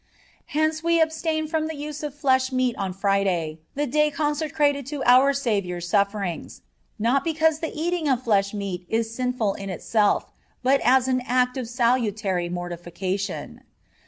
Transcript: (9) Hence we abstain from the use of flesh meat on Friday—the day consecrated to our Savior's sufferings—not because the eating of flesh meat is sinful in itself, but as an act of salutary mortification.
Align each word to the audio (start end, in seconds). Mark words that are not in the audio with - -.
(9) 0.55 0.59
Hence 0.63 0.83
we 0.83 0.99
abstain 0.99 1.45
from 1.47 1.67
the 1.67 1.75
use 1.75 2.01
of 2.01 2.15
flesh 2.15 2.51
meat 2.51 2.75
on 2.75 2.91
Friday—the 2.91 3.85
day 3.85 4.09
consecrated 4.09 4.83
to 4.87 5.03
our 5.03 5.31
Savior's 5.31 5.87
sufferings—not 5.87 7.23
because 7.23 7.59
the 7.59 7.71
eating 7.79 8.09
of 8.09 8.23
flesh 8.23 8.51
meat 8.51 8.87
is 8.89 9.13
sinful 9.13 9.53
in 9.53 9.69
itself, 9.69 10.31
but 10.63 10.81
as 10.83 11.07
an 11.07 11.21
act 11.27 11.55
of 11.55 11.67
salutary 11.69 12.49
mortification. 12.49 13.61